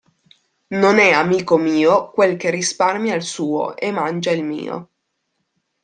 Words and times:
Non 0.69 0.97
è 0.97 1.11
amico 1.11 1.59
mio 1.59 2.09
quel 2.09 2.35
che 2.35 2.49
risparmia 2.49 3.13
il 3.13 3.21
suo 3.21 3.77
e 3.77 3.91
mangia 3.91 4.31
il 4.31 4.43
mio. 4.43 4.89